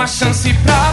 [0.00, 0.89] Uma chance pra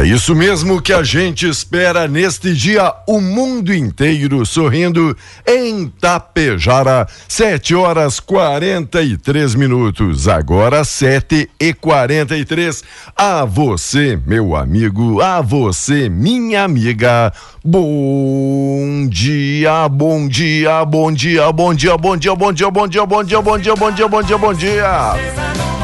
[0.00, 5.14] É isso mesmo que a gente espera neste dia, o mundo inteiro sorrindo
[5.46, 12.82] em Tapejara, 7 horas 43 minutos, agora 7 e 43.
[13.14, 17.30] A você, meu amigo, a você, minha amiga,
[17.62, 23.22] bom dia, bom dia, bom dia, bom dia, bom dia, bom dia, bom dia, bom
[23.22, 25.12] dia, bom dia, bom dia, bom dia, bom dia.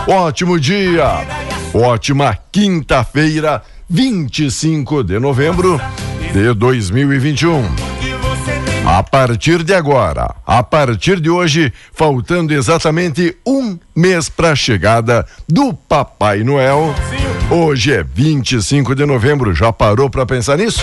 [0.09, 1.27] Ótimo dia,
[1.75, 3.62] ótima quinta-feira.
[3.88, 5.80] 25 de novembro
[6.32, 7.62] de 2021.
[8.84, 15.24] A partir de agora, a partir de hoje, faltando exatamente um mês para a chegada
[15.48, 16.92] do Papai Noel.
[17.48, 19.54] Hoje é 25 de novembro.
[19.54, 20.82] Já parou para pensar nisso?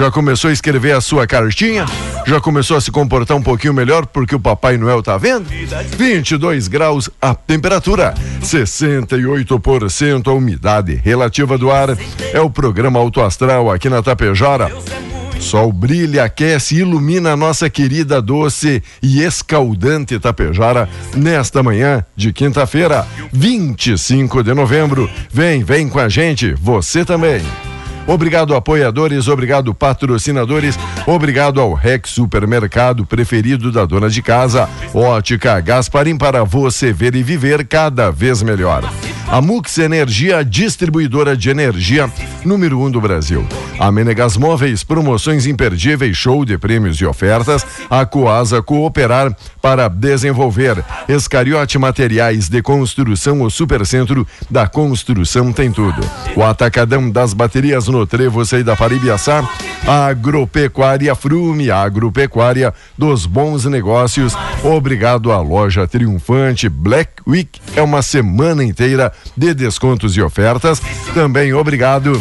[0.00, 1.84] Já começou a escrever a sua cartinha?
[2.26, 5.46] Já começou a se comportar um pouquinho melhor porque o Papai Noel tá vendo?
[5.94, 11.90] 22 graus a temperatura, 68% a umidade relativa do ar.
[12.32, 14.72] É o programa Auto Astral aqui na Tapejara.
[15.38, 22.32] Sol brilha, aquece e ilumina a nossa querida doce e escaldante Tapejara nesta manhã de
[22.32, 25.10] quinta-feira, 25 de novembro.
[25.30, 27.42] Vem, vem com a gente, você também.
[28.06, 34.68] Obrigado, apoiadores, obrigado, patrocinadores, obrigado ao Rex Supermercado preferido da dona de casa.
[34.92, 38.82] Ótica Gasparim para você ver e viver cada vez melhor.
[39.30, 42.10] A Mux Energia, distribuidora de energia
[42.44, 43.46] número um do Brasil.
[43.78, 47.64] A Menegas Móveis, promoções imperdíveis, show de prêmios e ofertas.
[47.88, 50.84] A Coasa Cooperar para desenvolver.
[51.08, 56.00] Escariote Materiais de Construção, o Supercentro da Construção tem tudo.
[56.36, 59.48] O Atacadão das Baterias no Trevo, sei da Paribiaçá.
[59.86, 64.34] A Agropecuária Frume, a agropecuária dos bons negócios.
[64.62, 67.58] Obrigado à loja triunfante Black Week.
[67.74, 70.80] É uma semana inteira de descontos e ofertas.
[71.14, 72.20] Também obrigado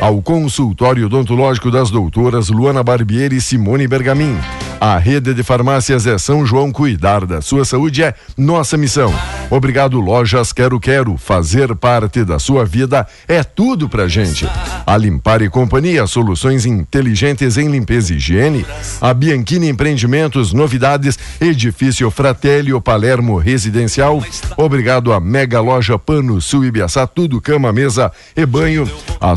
[0.00, 4.38] ao consultório odontológico das doutoras Luana Barbieri e Simone Bergamin.
[4.80, 6.70] A rede de farmácias é São João.
[6.70, 9.12] Cuidar da sua saúde é nossa missão.
[9.50, 11.16] Obrigado, Lojas Quero Quero.
[11.16, 14.48] Fazer parte da sua vida é tudo pra gente.
[14.86, 18.64] A Limpar e Companhia, soluções inteligentes em limpeza e higiene.
[19.00, 24.22] A Bianchini Empreendimentos, novidades, edifício Fratélio Palermo Residencial.
[24.56, 28.88] Obrigado a Mega Loja Pano Sul Ibiaçá, tudo cama, mesa e banho.
[29.20, 29.34] A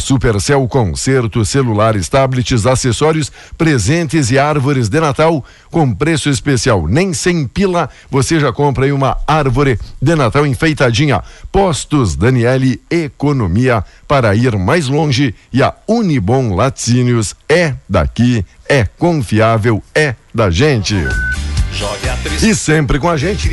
[0.51, 6.88] Supercell Concerto, celulares, tablets, acessórios, presentes e árvores de Natal Natal com preço especial.
[6.88, 11.24] Nem sem pila você já compra aí uma árvore de Natal enfeitadinha.
[11.51, 19.81] Postos Daniele Economia para ir mais longe e a Unibom Laticínios é daqui, é confiável,
[19.95, 20.95] é da gente.
[22.41, 23.50] E sempre com a gente,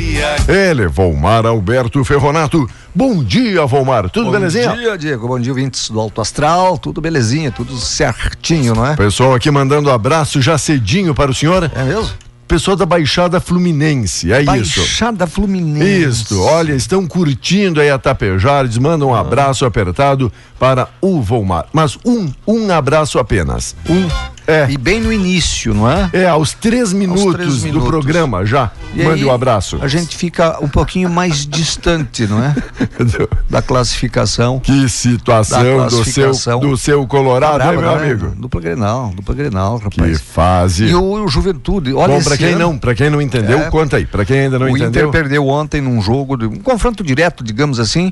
[0.47, 2.69] ele, Volmar Alberto Ferronato.
[2.93, 4.09] Bom dia, Volmar.
[4.09, 4.69] Tudo bom belezinha?
[4.69, 5.27] Bom dia, Diego.
[5.27, 6.77] Bom dia, ouvintes do Alto Astral.
[6.77, 8.95] Tudo belezinha, tudo certinho, não é?
[8.95, 11.71] Pessoal aqui mandando abraço já cedinho para o senhor.
[11.73, 12.09] É mesmo?
[12.49, 14.79] pessoal da Baixada Fluminense, é Baixada isso.
[14.79, 16.23] Baixada Fluminense.
[16.23, 19.19] Isso, olha, estão curtindo aí a Tapejares, mandam um ah.
[19.19, 21.67] abraço apertado para o Volmar.
[21.71, 23.75] Mas um, um abraço apenas.
[23.87, 24.09] Um
[24.49, 24.67] é.
[24.69, 26.09] E bem no início, não é?
[26.11, 27.83] É, aos três minutos, aos três minutos.
[27.83, 28.71] do programa já.
[28.95, 29.77] E Mande um abraço.
[29.81, 32.55] A gente fica um pouquinho mais distante, não é?
[33.47, 34.59] da classificação.
[34.59, 36.59] Que situação classificação.
[36.59, 38.03] Do, seu, do seu Colorado, tá hein, meu né?
[38.03, 38.33] amigo?
[38.35, 40.17] Dupla Grenal, dupla Grenal, rapaz.
[40.17, 40.85] Que fase.
[40.85, 43.69] E o, o Juventude, olha Bom, pra quem ano, não, para quem não entendeu, é,
[43.69, 44.05] conta aí.
[44.05, 45.05] Para quem ainda não o entendeu.
[45.05, 48.11] O Inter perdeu ontem num jogo, de, um confronto direto, digamos assim,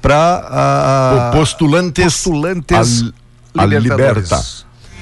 [0.00, 3.04] para postulantes, postulantes
[3.56, 4.40] a, a Liberta.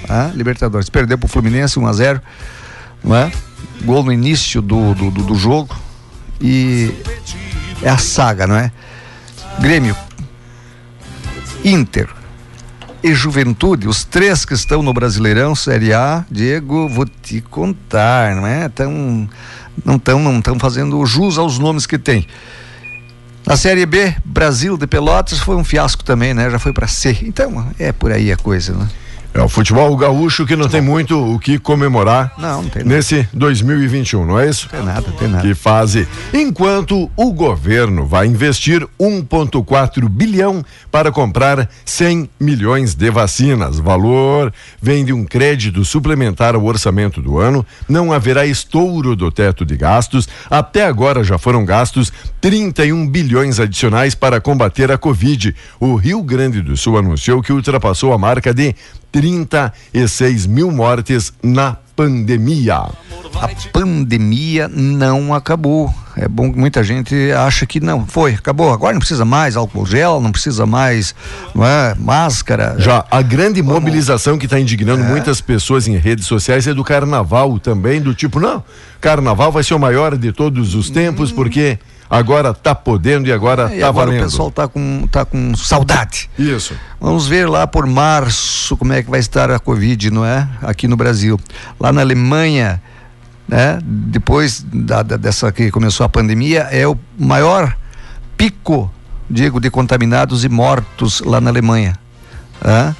[0.08, 0.88] Ah, Libertadores.
[0.88, 2.23] Perdeu pro Fluminense 1 a 0
[3.02, 3.31] não é?
[3.85, 5.75] Gol no início do, do, do, do jogo.
[6.41, 6.94] E
[7.82, 8.73] é a saga, não é?
[9.58, 9.97] Grêmio,
[11.64, 12.08] Inter
[13.02, 18.46] e Juventude, os três que estão no Brasileirão Série A, Diego, vou te contar, não
[18.46, 18.69] é?
[18.69, 19.29] Tão,
[19.85, 22.26] não estão não tão fazendo jus aos nomes que tem.
[23.46, 26.50] A Série B, Brasil de Pelotas, foi um fiasco também, né?
[26.50, 27.19] Já foi para C.
[27.23, 28.87] Então, é por aí a coisa, né?
[29.32, 33.29] É o futebol gaúcho que não tem muito o que comemorar não, não tem nesse
[33.32, 34.69] 2021, não é isso?
[34.69, 35.47] Tem nada, tem nada.
[35.47, 36.09] Que fase.
[36.35, 43.79] Enquanto o governo vai investir 1,4 bilhão para comprar 100 milhões de vacinas.
[43.79, 47.65] Valor vem de um crédito suplementar ao orçamento do ano.
[47.88, 50.29] Não haverá estouro do teto de gastos.
[50.50, 55.55] Até agora já foram gastos 31 bilhões adicionais para combater a Covid.
[55.79, 58.75] O Rio Grande do Sul anunciou que ultrapassou a marca de
[59.12, 62.76] 36 mil mortes na pandemia.
[62.76, 65.92] A pandemia não acabou.
[66.16, 68.72] É bom que muita gente acha que não, foi, acabou.
[68.72, 71.14] Agora não precisa mais álcool gel, não precisa mais
[71.54, 72.76] não é, máscara.
[72.78, 73.80] Já a grande Vamos...
[73.80, 75.06] mobilização que está indignando é.
[75.06, 78.64] muitas pessoas em redes sociais é do carnaval também, do tipo, não,
[79.00, 81.34] carnaval vai ser o maior de todos os tempos, hum.
[81.34, 81.78] porque
[82.10, 84.22] agora tá podendo e agora é, e tá agora valendo.
[84.22, 86.28] o pessoal tá com, tá com saudade.
[86.36, 86.74] Isso.
[87.00, 90.48] Vamos ver lá por março como é que vai estar a Covid, não é?
[90.60, 91.38] Aqui no Brasil.
[91.78, 92.82] Lá na Alemanha,
[93.46, 93.78] né?
[93.82, 97.76] Depois da, da, dessa que começou a pandemia, é o maior
[98.36, 98.92] pico,
[99.28, 101.96] digo, de contaminados e mortos lá na Alemanha.
[102.62, 102.96] Né?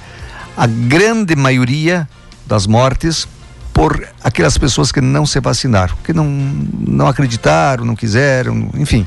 [0.57, 2.09] A grande maioria
[2.47, 3.27] das mortes
[3.73, 9.07] por aquelas pessoas que não se vacinaram, que não, não acreditaram, não quiseram, enfim.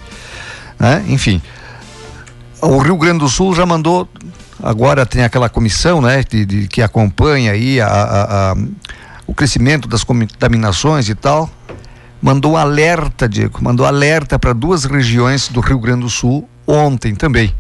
[0.80, 1.04] Né?
[1.08, 1.42] Enfim.
[2.62, 4.08] O Rio Grande do Sul já mandou,
[4.62, 8.56] agora tem aquela comissão né, de, de que acompanha aí a, a, a,
[9.28, 11.50] o crescimento das contaminações e tal.
[12.22, 17.54] Mandou alerta, Diego, mandou alerta para duas regiões do Rio Grande do Sul ontem também.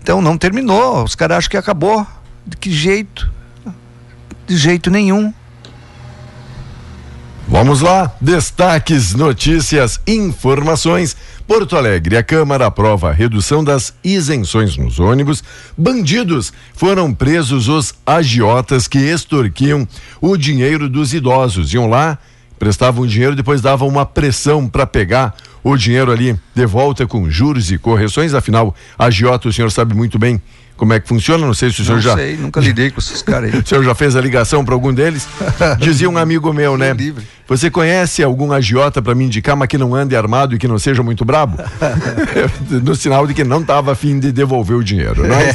[0.00, 2.06] Então não terminou, os caras acham que acabou.
[2.46, 3.28] De que jeito?
[4.46, 5.32] De jeito nenhum.
[7.46, 11.14] Vamos lá, destaques, notícias, informações.
[11.46, 15.44] Porto Alegre, a Câmara aprova a redução das isenções nos ônibus.
[15.76, 19.86] Bandidos foram presos os agiotas que extorquiam
[20.22, 21.72] o dinheiro dos idosos.
[21.74, 22.18] Iam lá,
[22.58, 27.70] prestavam dinheiro, depois davam uma pressão para pegar o dinheiro ali de volta com juros
[27.70, 28.32] e correções.
[28.32, 30.40] Afinal, agiota, o senhor sabe muito bem
[30.76, 31.46] como é que funciona?
[31.46, 32.10] Não sei se o senhor não já.
[32.10, 33.60] Não sei, nunca lidei com esses caras aí.
[33.62, 35.26] o senhor já fez a ligação para algum deles?
[35.78, 36.92] Dizia um amigo meu, né?
[36.92, 37.24] Livre.
[37.46, 40.78] Você conhece algum agiota para me indicar, mas que não ande armado e que não
[40.78, 41.58] seja muito brabo?
[42.82, 45.54] no sinal de que não estava afim de devolver o dinheiro, não é?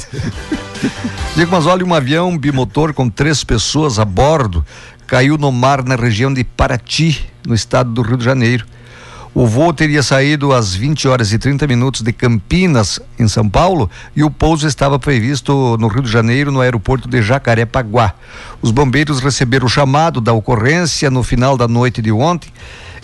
[1.36, 4.64] Diego, mas olha, um avião bimotor com três pessoas a bordo
[5.08, 8.66] caiu no mar na região de Paraty, no estado do Rio de Janeiro.
[9.34, 13.90] O voo teria saído às 20 horas e 30 minutos de Campinas, em São Paulo,
[14.16, 18.14] e o pouso estava previsto no Rio de Janeiro, no aeroporto de Jacarepaguá.
[18.62, 22.52] Os bombeiros receberam o chamado da ocorrência no final da noite de ontem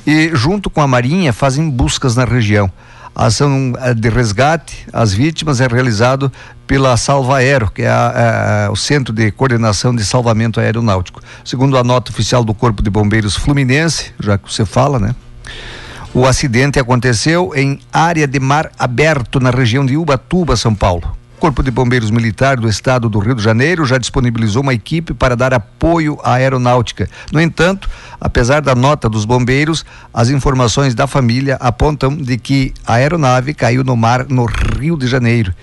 [0.05, 2.71] e, junto com a Marinha, fazem buscas na região.
[3.15, 6.29] A ação eh, de resgate às vítimas é realizado
[6.67, 11.21] pela Salva Aero, que é a, a, o Centro de Coordenação de Salvamento Aeronáutico.
[11.45, 15.15] Segundo a nota oficial do Corpo de Bombeiros Fluminense, já que você fala, né?
[16.15, 21.15] O acidente aconteceu em área de mar aberto na região de Ubatuba, São Paulo.
[21.37, 25.13] O Corpo de Bombeiros Militar do Estado do Rio de Janeiro já disponibilizou uma equipe
[25.13, 27.07] para dar apoio à aeronáutica.
[27.31, 27.89] No entanto,
[28.25, 33.83] Apesar da nota dos bombeiros, as informações da família apontam de que a aeronave caiu
[33.83, 35.53] no mar no Rio de Janeiro.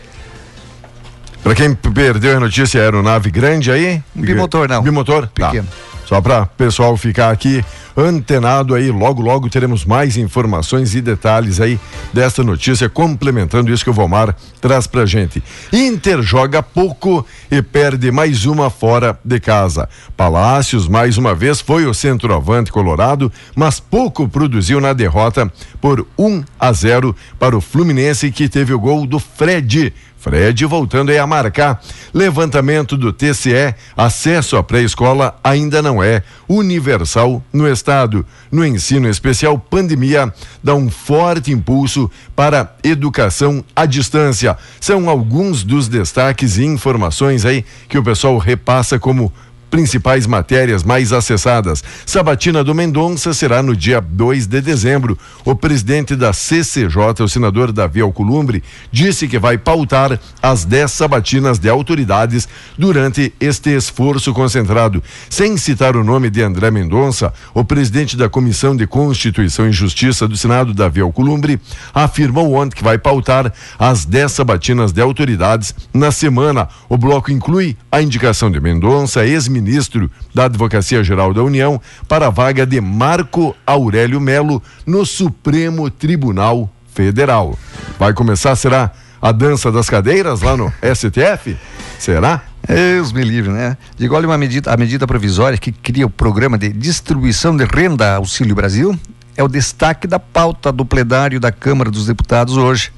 [1.43, 4.01] Para quem perdeu a notícia, é aeronave grande aí?
[4.15, 4.83] Bimotor, não.
[4.83, 5.27] Bimotor?
[5.29, 5.67] Pequeno.
[5.67, 5.92] Tá.
[6.12, 7.64] Só para pessoal ficar aqui
[7.97, 11.81] antenado aí, logo logo teremos mais informações e detalhes aí
[12.12, 15.42] desta notícia complementando isso que o Vomar traz pra gente.
[15.73, 19.88] Inter joga pouco e perde mais uma fora de casa.
[20.14, 25.50] Palácios mais uma vez foi o centroavante colorado, mas pouco produziu na derrota
[25.81, 31.11] por 1 a 0 para o Fluminense que teve o gol do Fred Fred voltando
[31.11, 31.83] aí a marcar.
[32.14, 38.25] Levantamento do TCE, acesso à pré-escola ainda não é universal no estado.
[38.49, 44.57] No ensino especial, pandemia dá um forte impulso para educação à distância.
[44.81, 49.33] São alguns dos destaques e informações aí que o pessoal repassa como
[49.73, 51.83] principais matérias mais acessadas.
[52.05, 55.19] Sabatina do Mendonça será no dia 2 de dezembro.
[55.47, 58.62] O presidente da CCJ, o senador Davi Alcolumbre,
[58.93, 65.02] disse que vai pautar as 10 sabatinas de autoridades durante este esforço concentrado.
[65.31, 70.29] Sem citar o nome de André Mendonça, o presidente da Comissão de Constituição e Justiça
[70.29, 71.59] do Senado, Davi Alcolumbre,
[71.95, 76.69] afirmou ontem que vai pautar as 10 sabatinas de autoridades na semana.
[76.91, 82.26] O bloco inclui a indicação de Mendonça, ex-ministro ministro da Advocacia Geral da União para
[82.26, 87.59] a vaga de Marco Aurélio Melo no Supremo Tribunal Federal.
[87.99, 88.90] Vai começar, será
[89.21, 91.57] a dança das cadeiras lá no STF?
[91.99, 92.42] Será?
[92.66, 93.76] Deus me livre, né?
[93.97, 98.16] Digo, olha uma medida, a medida provisória que cria o programa de distribuição de renda
[98.16, 98.99] Auxílio Brasil
[99.37, 102.92] é o destaque da pauta do plenário da Câmara dos Deputados hoje,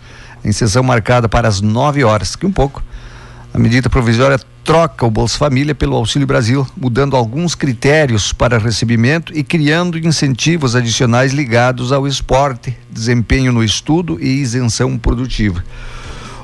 [0.45, 2.83] em sessão marcada para as 9 horas, que um pouco.
[3.53, 9.37] A medida provisória troca o Bolsa Família pelo Auxílio Brasil, mudando alguns critérios para recebimento
[9.37, 15.63] e criando incentivos adicionais ligados ao esporte, desempenho no estudo e isenção produtiva.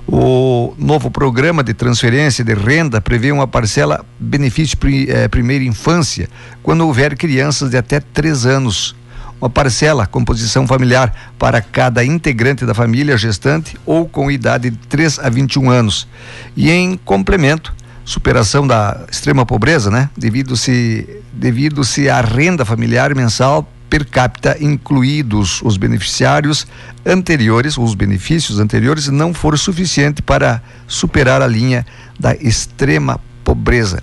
[0.07, 4.77] O novo programa de transferência de renda prevê uma parcela benefício
[5.09, 6.29] eh, primeira infância
[6.63, 8.95] quando houver crianças de até três anos.
[9.41, 15.21] Uma parcela composição familiar para cada integrante da família gestante ou com idade de 3
[15.21, 16.07] a 21 anos.
[16.55, 17.73] E em complemento,
[18.11, 20.11] superação da extrema pobreza, né?
[20.17, 26.67] Devido-se devido-se à renda familiar mensal per capita incluídos os beneficiários
[27.07, 31.87] anteriores, os benefícios anteriores não foram suficiente para superar a linha
[32.19, 34.03] da extrema pobreza.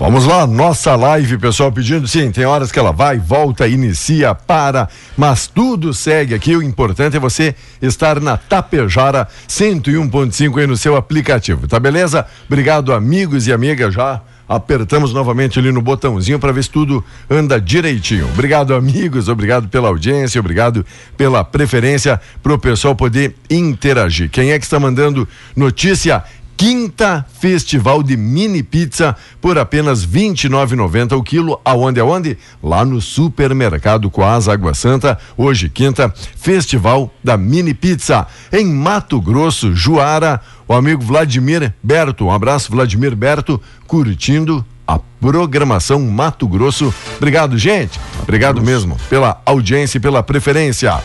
[0.00, 4.88] Vamos lá, nossa live, pessoal pedindo, sim, tem horas que ela vai, volta, inicia, para,
[5.14, 6.56] mas tudo segue aqui.
[6.56, 12.24] O importante é você estar na Tapejara 101.5 aí no seu aplicativo, tá beleza?
[12.46, 17.60] Obrigado, amigos e amigas, já apertamos novamente ali no botãozinho para ver se tudo anda
[17.60, 18.26] direitinho.
[18.32, 20.84] Obrigado, amigos, obrigado pela audiência, obrigado
[21.16, 24.28] pela preferência para o pessoal poder interagir.
[24.28, 26.24] Quem é que está mandando notícia?
[26.60, 31.58] Quinta Festival de Mini Pizza por apenas R$ 29,90 o quilo.
[31.64, 32.36] Aonde, aonde?
[32.62, 35.18] Lá no Supermercado Coasa Água Santa.
[35.38, 38.26] Hoje, quinta, Festival da Mini Pizza.
[38.52, 40.38] Em Mato Grosso, Juara,
[40.68, 42.26] o amigo Vladimir Berto.
[42.26, 46.92] Um abraço, Vladimir Berto, curtindo a programação Mato Grosso.
[47.16, 47.98] Obrigado, gente.
[48.20, 51.02] Obrigado mesmo pela audiência e pela preferência.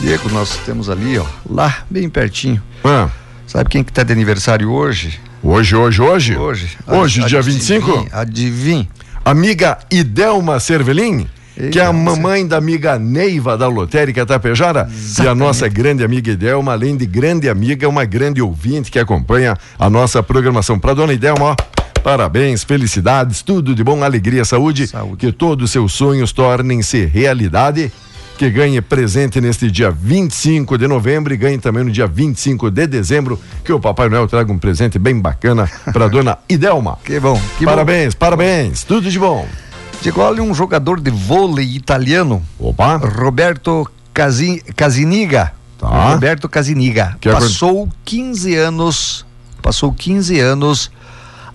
[0.00, 2.60] Diego, nós temos ali, ó, lá bem pertinho.
[2.82, 3.08] Ah.
[3.50, 5.18] Sabe quem que tá de aniversário hoje?
[5.42, 6.36] Hoje, hoje, hoje?
[6.36, 6.78] Hoje.
[6.86, 8.06] Hoje, Ad- dia adivinha, 25?
[8.12, 8.88] Adivinha.
[9.24, 11.26] Amiga Idelma Cervelin,
[11.72, 14.86] que é a mamãe da amiga Neiva da Lotérica Tapejara.
[14.88, 15.38] E a Exatamente.
[15.40, 19.90] nossa grande amiga Idelma, além de grande amiga, é uma grande ouvinte que acompanha a
[19.90, 20.78] nossa programação.
[20.78, 21.56] Para dona Idelma, ó.
[22.04, 25.16] Parabéns, felicidades, tudo de bom, alegria, saúde, Saúde.
[25.18, 27.92] que todos os seus sonhos tornem-se realidade.
[28.40, 32.86] Que ganhe presente neste dia 25 de novembro e ganhe também no dia 25 de
[32.86, 33.38] dezembro.
[33.62, 36.96] Que o Papai Noel traga um presente bem bacana para dona Idelma.
[37.04, 37.38] Que bom.
[37.58, 39.42] Que parabéns, parabéns, tudo de bom.
[39.42, 39.48] Bom.
[40.00, 45.52] Diego, olha um jogador de vôlei italiano, Opa, Roberto Casi- Casiniga.
[45.78, 46.14] Tá.
[46.14, 47.18] Roberto Casiniga.
[47.20, 49.26] Que passou 15 anos,
[49.60, 50.90] passou 15 anos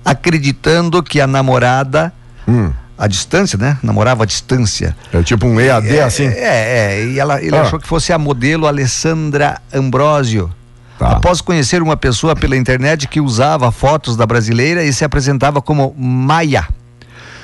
[0.05, 2.13] acreditando que a namorada,
[2.47, 2.71] Hum.
[2.97, 3.77] À distância, né?
[3.83, 4.95] Namorava à distância.
[5.13, 6.25] é tipo um EAD é, assim.
[6.27, 7.61] É, é, e ela, ele Ah.
[7.63, 10.49] achou que fosse a modelo Alessandra Ambrosio.
[10.97, 11.09] Tá.
[11.11, 15.93] Após conhecer uma pessoa pela internet que usava fotos da brasileira e se apresentava como
[15.97, 16.65] Maia.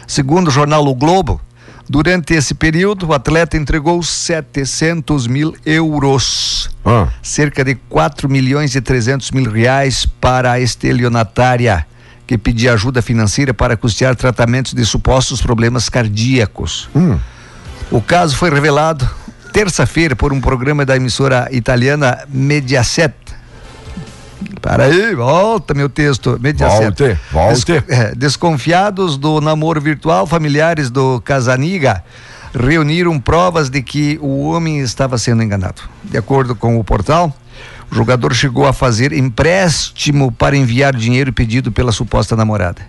[0.08, 1.40] Segundo o jornal O Globo,
[1.90, 8.80] durante esse período, o atleta entregou 700 mil euros, Ah, cerca de 4 milhões e
[8.82, 11.86] 300 mil reais para a estelionatária,
[12.32, 16.90] que pedia ajuda financeira para custear tratamentos de supostos problemas cardíacos.
[16.96, 17.20] Hum.
[17.92, 19.06] O caso foi revelado
[19.52, 23.14] terça-feira por um programa da emissora italiana Mediaset.
[24.62, 26.40] Para aí, volta meu texto.
[26.42, 27.04] Mediaset.
[27.04, 27.84] Volte, volte.
[27.90, 32.02] É, desconfiados do namoro virtual, familiares do Casaniga
[32.58, 35.82] reuniram provas de que o homem estava sendo enganado.
[36.02, 37.36] De acordo com o portal,
[37.92, 42.82] o jogador chegou a fazer empréstimo para enviar dinheiro pedido pela suposta namorada.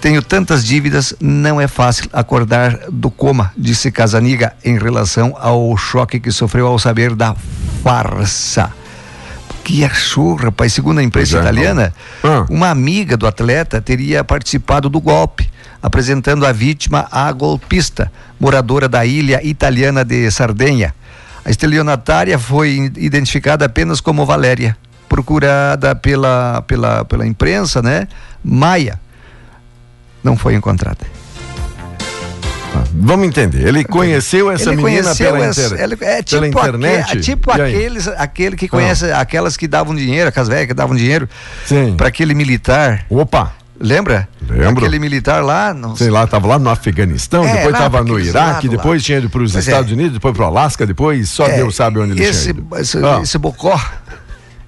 [0.00, 6.20] Tenho tantas dívidas, não é fácil acordar do coma, disse Casaniga em relação ao choque
[6.20, 7.34] que sofreu ao saber da
[7.82, 8.70] farsa.
[9.64, 10.72] Que achou, rapaz?
[10.74, 12.44] Segundo a imprensa é, italiana, Ah.
[12.48, 15.50] uma amiga do atleta teria participado do golpe,
[15.82, 20.94] apresentando a vítima à golpista, moradora da ilha italiana de Sardenha.
[21.46, 24.76] A estelionatária foi identificada apenas como Valéria,
[25.08, 28.08] procurada pela, pela, pela imprensa, né?
[28.42, 28.98] Maia.
[30.24, 31.06] Não foi encontrada.
[32.92, 33.64] Vamos entender.
[33.64, 35.80] Ele conheceu essa Ele menina conheceu pela, essa- inter...
[35.84, 37.00] ele- é tipo pela internet?
[37.10, 40.96] aque- é tipo aqueles, aquele que conhece, aquelas que davam dinheiro, aquelas velhas que davam
[40.96, 41.28] dinheiro
[41.96, 43.06] para aquele militar.
[43.08, 44.28] Opa, Lembra?
[44.48, 44.84] Lembro.
[44.84, 45.74] Aquele militar lá.
[45.74, 48.64] Não sei lá, tava lá no Afeganistão, É, depois lá tava pra no Iraque, lados
[48.64, 48.70] lá.
[48.70, 49.58] depois tinha ido para os é.
[49.58, 52.62] Estados Unidos, depois para o Alasca, depois só É, Deus sabe onde ele esse, tinha
[52.64, 52.76] ido.
[52.78, 53.78] esse, Ah, esse Bocó,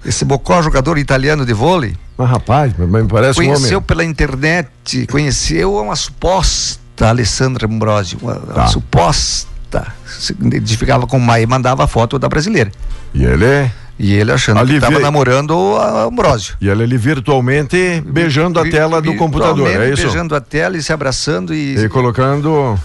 [0.05, 5.07] esse Bocó, jogador italiano de vôlei, mas rapaz, mas me parece um conheceu pela internet,
[5.09, 8.67] conheceu uma suposta Alessandra Ambrosio, uma, uma Tá.
[8.67, 12.71] suposta, se identificava com Maia e mandava a foto da brasileira.
[13.13, 16.55] E ele, E ele achando Ali que estava vê- namorando a Ambrosio.
[16.61, 20.03] e ele ali virtualmente beijando a Vi- tela do computador, é isso?
[20.03, 22.79] Beijando a tela e se abraçando e, E colocando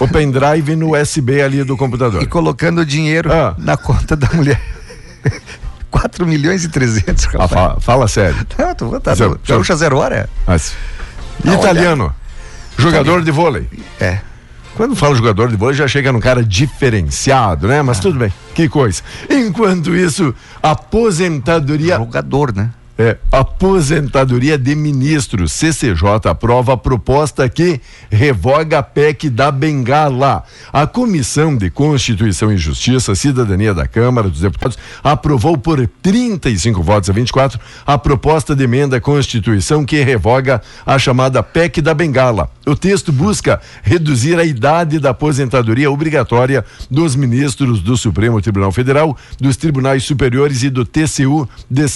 [0.00, 2.20] o pendrive no USB ali do computador.
[2.20, 3.54] e colocando dinheiro Ah.
[3.58, 4.60] na conta da mulher.
[5.88, 7.50] 4 milhões e 300, Ah, rapaz.
[7.52, 8.36] fa- fala sério.
[8.58, 9.12] Não, tô, tá,
[9.46, 10.28] Gaúcha zero hora.
[10.46, 10.74] Mas,
[11.44, 12.12] Não, italiano,
[12.76, 13.68] jogador de vôlei.
[14.00, 14.18] É.
[14.76, 17.80] Quando fala jogador de vôlei, já chega num cara diferenciado, né?
[17.80, 19.02] Mas tudo bem, que coisa.
[19.30, 21.96] Enquanto isso, aposentadoria.
[21.96, 22.68] Jogador, né?
[22.98, 25.52] É, aposentadoria de ministros.
[25.52, 27.78] CCJ aprova a proposta que
[28.10, 30.42] revoga a PEC da Bengala.
[30.72, 37.10] A Comissão de Constituição e Justiça, Cidadania da Câmara dos Deputados, aprovou por 35 votos
[37.10, 42.50] a 24 a proposta de emenda à Constituição que revoga a chamada PEC da Bengala.
[42.66, 49.16] O texto busca reduzir a idade da aposentadoria obrigatória dos ministros do Supremo Tribunal Federal,
[49.38, 51.86] dos Tribunais Superiores e do TCU de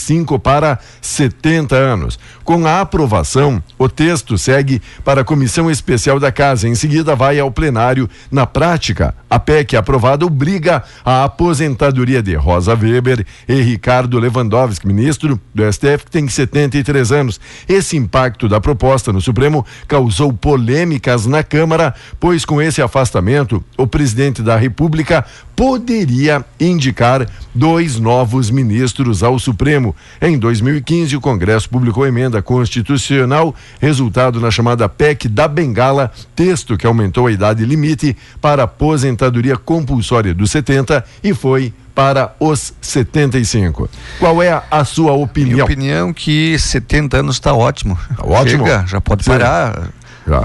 [0.00, 2.18] 75 para 70 anos.
[2.42, 6.68] Com a aprovação, o texto segue para a Comissão Especial da Casa.
[6.68, 8.08] Em seguida, vai ao plenário.
[8.30, 15.40] Na prática, a PEC aprovada obriga a aposentadoria de Rosa Weber e Ricardo Lewandowski, ministro
[15.54, 17.40] do STF, que tem 73 anos.
[17.68, 23.86] Esse impacto da proposta no Supremo causou polêmicas na Câmara, pois com esse afastamento, o
[23.86, 25.24] presidente da República
[25.60, 29.94] poderia indicar dois novos ministros ao Supremo.
[30.18, 36.86] Em 2015, o Congresso publicou emenda constitucional, resultado na chamada PEC da Bengala, texto que
[36.86, 43.90] aumentou a idade limite para aposentadoria compulsória dos 70 e foi para os 75.
[44.18, 45.64] Qual é a, sua Minha opinião?
[45.66, 47.98] opinião que 70 anos está ótimo.
[48.16, 48.64] Tá ótimo?
[48.64, 49.32] Chega, já pode Sim.
[49.32, 49.90] parar.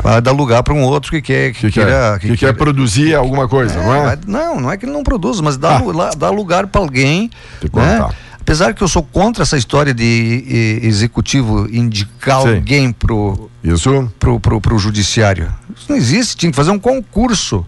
[0.02, 2.18] Vai dar lugar para um outro que quer que, Que, queira.
[2.20, 4.04] quer, que quer produzir alguma coisa, não é?
[4.06, 5.80] mas não, não é que ele não produz, mas dá, Ah.
[5.80, 7.30] lu- lá- dá lugar para alguém.
[7.74, 8.08] Né?
[8.40, 12.56] Apesar que eu sou contra essa história de executivo indicar Sim.
[12.56, 15.52] alguém pro, Isso, pro, pro, pro judiciário.
[15.76, 17.66] Isso não existe, tinha que fazer um concurso.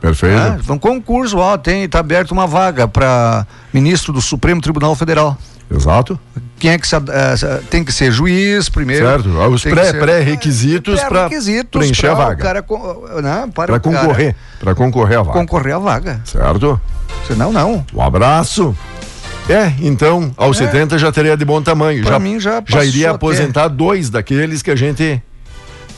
[0.00, 0.36] perfeito.
[0.36, 0.58] Né?
[0.68, 5.36] Um concurso, ó, tem, tá aberto uma vaga para ministro do Supremo Tribunal Federal.
[5.70, 6.18] Exato.
[6.58, 9.06] Quem é que eh, se- tem que ser juiz primeiro?
[9.06, 9.28] Certo.
[9.28, 12.62] Os tem que pré- pré-requisitos para Pré-requisitos preencher a vaga.
[12.62, 14.34] co- né, para concorrer.
[14.58, 15.38] Para concorrer à vaga.
[15.38, 16.20] concorrer à vaga.
[16.24, 16.80] Certo?
[17.26, 17.84] Senão, não.
[17.94, 18.76] Um abraço.
[19.48, 20.66] É, então, aos É.
[20.66, 22.02] 70 já teria de bom tamanho.
[22.02, 23.16] Pra já, mim já já iria até.
[23.16, 25.22] aposentar dois daqueles que a gente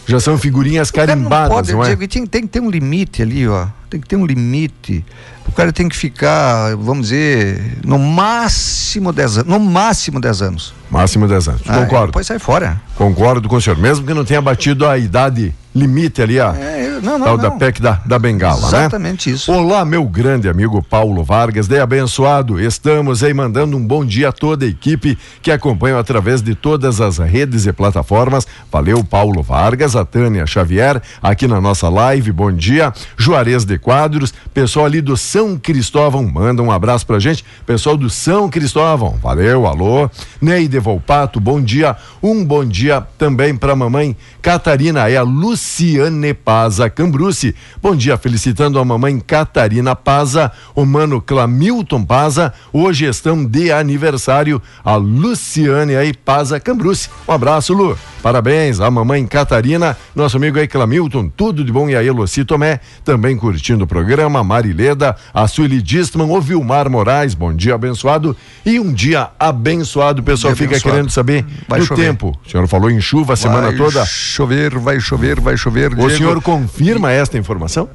[0.07, 1.87] já são figurinhas carimbadas, não pode, não é?
[1.87, 3.67] Diego, tem, tem que ter um limite ali, ó.
[3.89, 5.05] Tem que ter um limite.
[5.47, 9.51] O cara tem que ficar, vamos dizer, no máximo 10 anos.
[9.51, 10.75] No máximo 10 anos.
[10.91, 11.63] Máximo 10 anos.
[11.67, 12.07] Ah, Concordo.
[12.07, 12.81] Depois sai fora.
[12.97, 13.77] Concordo com o senhor.
[13.79, 17.45] Mesmo que não tenha batido a idade limite ali, a, É, Não, não, Tal não.
[17.45, 18.67] da PEC da, da Bengala, né?
[18.81, 19.53] Exatamente isso.
[19.53, 22.61] Olá, meu grande amigo Paulo Vargas, de abençoado.
[22.61, 27.01] Estamos aí mandando um bom dia a toda a equipe que acompanha através de todas
[27.01, 28.47] as redes e plataformas.
[28.71, 32.33] Valeu, Paulo Vargas, a Tânia Xavier, aqui na nossa live.
[32.33, 32.93] Bom dia.
[33.17, 37.45] Juarez de Quadros, pessoal ali do São Cristóvão, manda um abraço pra gente.
[37.65, 40.11] Pessoal do São Cristóvão, valeu, alô.
[40.43, 41.97] Neide Volpato, bom dia.
[42.21, 47.55] Um bom dia também pra mamãe Catarina, é a Luciane Paza Cambruce.
[47.81, 52.53] Bom dia, felicitando a mamãe Catarina Paza, o mano Clamilton Paza.
[52.73, 57.09] Hoje estão de aniversário a Luciane aí Paza Cambruce.
[57.29, 57.97] Um abraço, Lu.
[58.23, 62.81] Parabéns à mamãe Catarina, nosso amigo aí Clamilton, tudo de bom e aí Luci Tomé,
[63.03, 68.79] também curtindo o programa, Marileda, a Sueli Distman, o Vilmar Moraes, bom dia abençoado e
[68.81, 70.97] um dia abençoado, o pessoal fica abençoado.
[70.97, 72.07] querendo saber Vai do chover.
[72.07, 72.39] tempo.
[72.47, 74.05] O senhor falou em chuva a semana vai toda.
[74.05, 75.93] chover, vai chover, vai chover.
[75.93, 76.11] O Diego.
[76.11, 77.89] senhor confirma esta informação?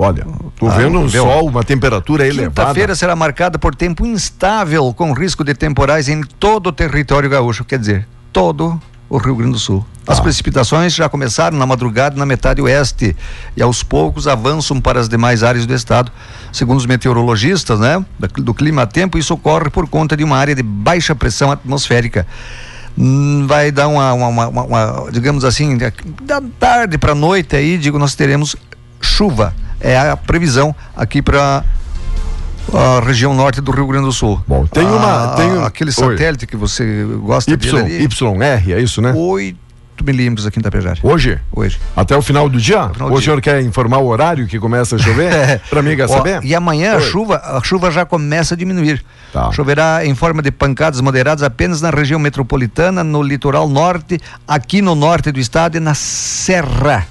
[0.00, 0.24] Olha,
[0.56, 1.24] tô vendo um meu.
[1.24, 2.50] sol, uma temperatura elevada.
[2.50, 7.64] Quinta-feira será marcada por tempo instável, com risco de temporais em todo o território gaúcho,
[7.64, 9.84] quer dizer, todo o Rio Grande do Sul.
[10.06, 10.22] As Ah.
[10.22, 13.14] precipitações já começaram na madrugada na metade oeste
[13.56, 16.10] e aos poucos avançam para as demais áreas do estado.
[16.52, 18.04] Segundo os meteorologistas, né,
[18.36, 22.26] do clima a tempo, isso ocorre por conta de uma área de baixa pressão atmosférica.
[22.96, 25.92] Hum, Vai dar uma, uma- uma- uma- digamos assim, da
[26.22, 28.56] da tarde para noite aí, digo, nós teremos
[29.00, 29.54] chuva.
[29.80, 31.64] É a previsão aqui para
[32.72, 34.40] a região norte do Rio Grande do Sul.
[34.46, 35.94] Bom, tem uma- Ah, tem um- aquele Oi.
[35.94, 39.12] satélite que você gosta Y, ali, YR, é isso, né?
[39.14, 39.58] 8
[40.04, 40.98] milímetros aqui em Tapejara.
[41.02, 41.40] Hoje?
[41.52, 41.78] Hoje.
[41.96, 42.88] Até o final do dia?
[42.90, 43.22] final o dia.
[43.22, 45.60] senhor quer informar o horário que começa a chover?
[45.68, 46.44] Pra mim, quer Ó, saber?
[46.44, 47.00] E amanhã a Oi.
[47.02, 49.04] chuva, a chuva já começa a diminuir.
[49.32, 49.50] Tá.
[49.50, 54.94] Choverá em forma de pancadas moderadas apenas na região metropolitana, no litoral norte, aqui no
[54.94, 57.06] norte do estado e na serra.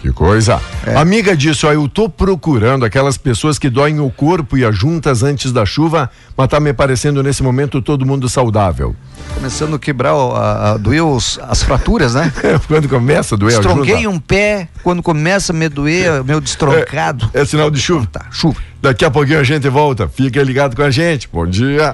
[0.00, 0.58] Que coisa.
[0.86, 0.96] É.
[0.96, 5.22] Amiga disse, ó, eu tô procurando aquelas pessoas que doem o corpo e as juntas
[5.22, 8.96] antes da chuva, mas tá me parecendo nesse momento todo mundo saudável.
[9.34, 12.32] Começando a quebrar, a, a doer os- as fraturas, né?
[12.66, 16.40] Quando começa a doer a Estronquei junta, um pé, quando começa a me doer, meu
[16.40, 17.28] destroncado.
[17.34, 18.06] é sinal de chuva.
[18.10, 18.56] Tá, chuva.
[18.80, 20.08] Daqui a pouquinho a gente volta.
[20.08, 21.28] Fica ligado com a gente.
[21.30, 21.92] Bom dia.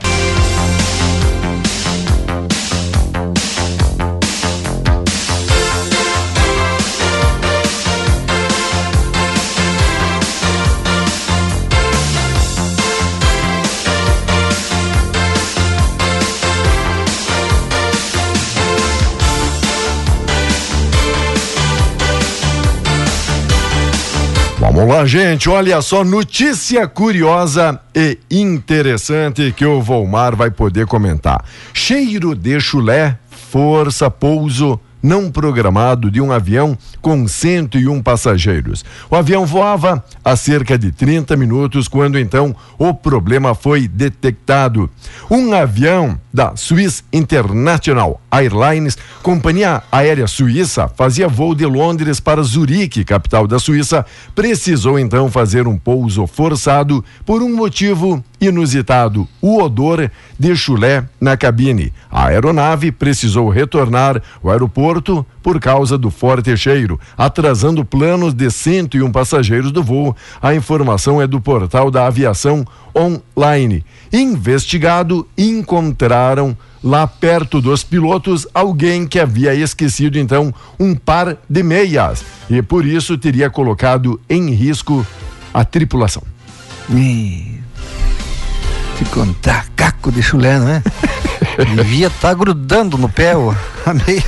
[24.87, 25.49] Vamos lá, gente.
[25.49, 31.45] Olha só, notícia curiosa e interessante que o Volmar vai poder comentar.
[31.75, 38.85] Cheiro de chulé, força pouso não programado de um avião com 101 passageiros.
[39.09, 44.91] O avião voava a cerca de 30 minutos quando então o problema foi detectado.
[45.31, 53.05] Um avião da Swiss International Airlines, companhia aérea suíça, fazia voo de Londres para Zurique,
[53.05, 60.11] capital da Suíça, precisou então fazer um pouso forçado por um motivo inusitado: o odor
[60.39, 61.93] de chulé na cabine.
[62.11, 69.11] A aeronave precisou retornar ao aeroporto por causa do forte cheiro, atrasando planos de 101
[69.13, 70.15] passageiros do voo.
[70.41, 73.85] A informação é do portal da aviação online.
[74.13, 82.25] Investigado, encontraram lá perto dos pilotos alguém que havia esquecido então um par de meias
[82.49, 85.05] e por isso teria colocado em risco
[85.53, 86.23] a tripulação.
[88.97, 90.83] Te contar, caco de chulé, não é?
[91.75, 93.53] Devia estar grudando no pé ó,
[93.85, 94.23] a meia.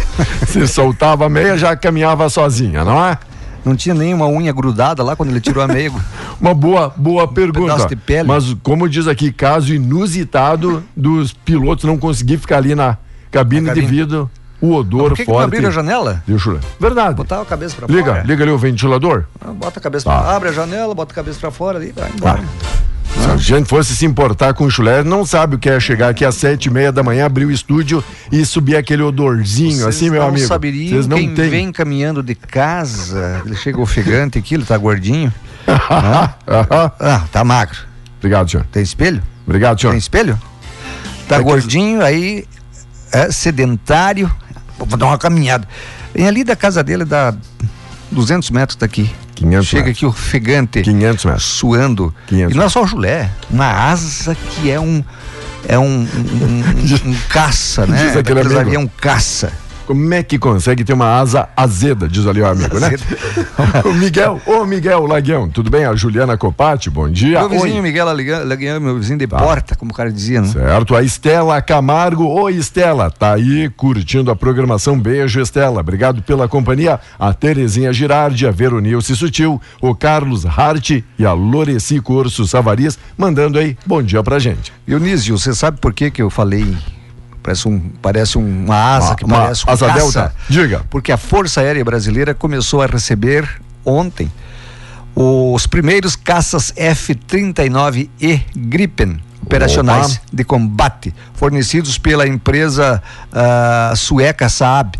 [0.47, 3.19] Se soltava a meia, já caminhava sozinha, não é?
[3.65, 5.93] Não tinha nenhuma unha grudada lá quando ele tirou a meia.
[6.41, 7.73] Uma boa, boa pergunta.
[7.73, 8.29] pedaço de pele.
[8.29, 12.97] Mas como diz aqui, caso inusitado dos pilotos não conseguir ficar ali na
[13.31, 13.87] cabine, Na cabine.
[13.87, 15.45] devido o odor Por que, que não forte.
[15.47, 16.23] abriram a janela?
[16.27, 16.61] de chulé.
[16.81, 17.15] Verdade.
[17.17, 18.23] Botar a cabeça pra Liga, fora.
[18.25, 19.25] liga ali o ventilador.
[19.57, 20.19] Bota a cabeça Tá.
[20.21, 22.41] pra Abre a janela, bota a cabeça pra fora ali, vai embora.
[23.23, 26.25] Se a gente fosse se importar com chulé, não sabe o que é chegar aqui
[26.25, 28.03] às sete e meia da manhã, abrir o estúdio
[28.33, 30.47] e subir aquele odorzinho, Vocês assim, meu não amigo.
[30.47, 31.49] saberiam Vocês não quem têm.
[31.51, 35.33] vem caminhando de casa, ele chega ofegante aqui, ele tá gordinho.
[37.01, 37.79] Ah, tá magro.
[38.19, 38.67] Obrigado, senhor.
[38.73, 39.23] Tem espelho?
[39.47, 39.93] Obrigado, senhor.
[39.93, 40.39] Tem espelho?
[41.29, 42.45] Tá É que- gordinho, aí
[43.13, 44.31] é sedentário.
[44.79, 45.69] Vou dar uma caminhada.
[46.15, 47.35] Vem ali da casa dele, dá
[48.11, 49.11] 200 metros daqui.
[49.39, 49.97] 500 Chega metros.
[49.97, 51.45] aqui ofegante, 500 metros.
[51.45, 52.15] suando.
[52.27, 52.55] 500.
[52.55, 55.03] E não é só o julé, uma asa que é um.
[55.67, 58.07] É um, um, um- um caça, né?
[58.07, 58.59] Diz aquele amigo.
[58.59, 59.53] avião caça.
[59.89, 62.91] Como é que consegue ter uma asa azeda, diz ali o amigo, né?
[63.87, 65.87] o Miguel, ô Miguel Laguião, tudo bem?
[65.87, 67.39] A Juliana Copati, bom dia.
[67.39, 67.81] Meu vizinho Oi.
[67.81, 70.49] Miguel Laguião, meu vizinho de porta, como o cara dizia, né?
[70.49, 72.27] Certo, a Estela Camargo.
[72.27, 75.01] Oi, Estela, tá aí curtindo a programação.
[75.01, 75.81] Beijo, Estela.
[75.81, 77.01] Obrigado pela companhia.
[77.19, 83.59] A Terezinha Girardi, a Veronilce Sutil, o Carlos Hart e a Loreci Corso Savarias, mandando
[83.59, 84.71] aí bom dia pra gente.
[84.87, 86.77] Dionísio, você sabe por que que eu falei?
[87.49, 89.99] Parece, um, parece uma asa Uma- que uma parece um asa caça?
[90.01, 90.35] delta.
[90.51, 90.83] Diga.
[90.91, 93.49] Porque a Força Aérea Brasileira começou a receber
[93.87, 94.31] ontem
[95.17, 100.21] os primeiros caças F-39E Gripen operacionais Opa.
[100.31, 104.99] de combate, fornecidos pela empresa ah, sueca Saab.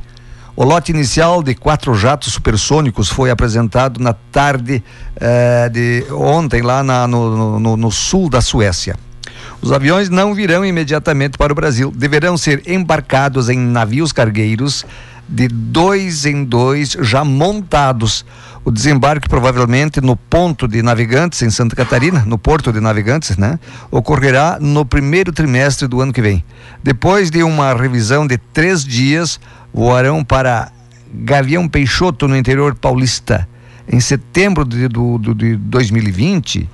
[0.57, 4.83] O lote inicial de quatro jatos supersônicos foi apresentado na tarde
[5.21, 8.97] eh, de ontem lá na- no- no- no sul da Suécia.
[9.61, 11.93] Os aviões não virão imediatamente para o Brasil.
[11.95, 14.85] Deverão ser embarcados em navios cargueiros
[15.29, 18.25] de dois em dois, já montados.
[18.65, 23.59] O desembarque, provavelmente, no ponto de navegantes em Santa Catarina, no porto de navegantes, né?
[23.91, 26.43] Ocorrerá no primeiro trimestre do ano que vem.
[26.83, 29.39] Depois de uma revisão de três dias,
[29.73, 30.71] voarão para
[31.13, 33.47] Gavião Peixoto, no interior paulista.
[33.91, 36.69] Em setembro de, do, do- de 2020,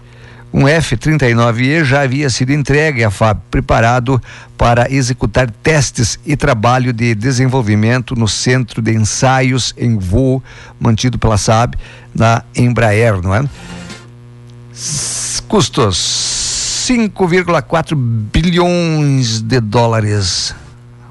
[0.57, 4.23] um F-39E já havia sido entregue à FAB, preparado
[4.57, 10.41] para executar testes e trabalho de desenvolvimento no Centro de Ensaios em Voo,
[10.79, 11.75] mantido pela SAB,
[12.15, 13.43] na Embraer, não é?
[15.49, 20.55] Custos 5,4 bilhões de dólares.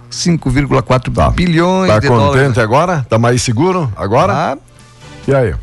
[0.10, 2.58] 5,4 bilhões Tá de contente dólares.
[2.60, 3.06] agora?
[3.10, 4.32] Tá mais seguro agora?
[4.34, 4.58] Ah,
[5.28, 5.54] E aí?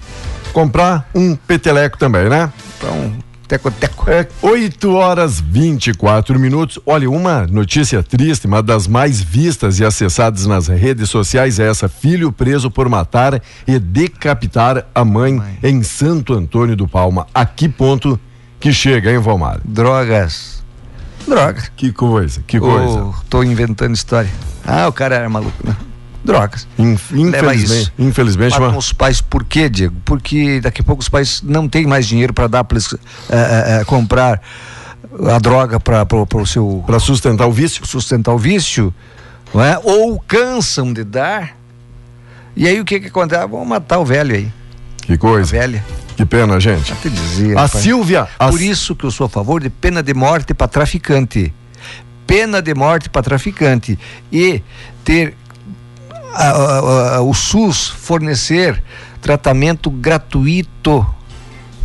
[0.52, 2.52] Comprar um peteleco também, né?
[2.76, 3.12] então,
[3.50, 4.08] teco-teco.
[4.08, 6.78] É 8 horas 24 minutos.
[6.86, 11.88] Olha, uma notícia triste, uma das mais vistas e acessadas nas redes sociais é essa:
[11.88, 17.26] filho preso por matar e decapitar a mãe, em Santo Antônio do Palma.
[17.34, 18.18] A que ponto
[18.60, 19.60] que chega, hein, Valmar?
[19.64, 20.62] Drogas.
[21.26, 21.72] Drogas.
[21.76, 23.02] Que coisa, que coisa.
[23.04, 24.30] Ou tô inventando história.
[24.64, 25.74] Ah, o cara era maluco, né?
[26.24, 26.68] Drogas.
[26.78, 27.92] Inf- Leva infelizmente, isso.
[27.98, 28.76] infelizmente uma...
[28.76, 29.96] os pais por quê, Diego?
[30.04, 32.98] Porque daqui a pouco os pais não têm mais dinheiro para dar para eles eh,
[33.30, 34.40] eh, eh, comprar
[35.28, 37.86] a droga para o seu para sustentar o vício.
[37.86, 38.92] sustentar o vício,
[39.54, 39.78] não é?
[39.82, 41.56] Ou cansam de dar.
[42.54, 43.40] E aí o que que acontece?
[43.42, 44.52] Ah, vamos matar o velho aí,
[45.02, 45.50] Que a coisa.
[45.50, 45.82] velha.
[46.16, 46.94] Que pena, gente.
[46.96, 47.82] Te dizer, A rapaz.
[47.82, 48.28] Silvia.
[48.38, 51.50] a Por isso que eu sou a favor de pena de morte para traficante.
[52.26, 53.98] Pena de morte para traficante.
[54.30, 54.62] E
[55.02, 55.34] ter
[56.34, 58.82] a- a- a- o SUS fornecer
[59.20, 61.06] tratamento gratuito